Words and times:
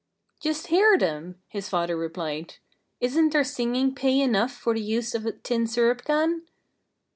"Just 0.39 0.65
hear 0.65 0.97
them!" 0.97 1.35
his 1.47 1.69
father 1.69 1.95
replied. 1.95 2.55
"Isn't 2.99 3.33
their 3.33 3.43
singing 3.43 3.93
pay 3.93 4.19
enough 4.19 4.51
for 4.51 4.73
the 4.73 4.81
use 4.81 5.13
of 5.13 5.27
a 5.27 5.31
tin 5.33 5.67
syrup 5.67 6.05
can?" 6.05 6.41